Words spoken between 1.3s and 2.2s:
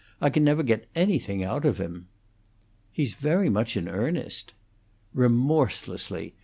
out of him."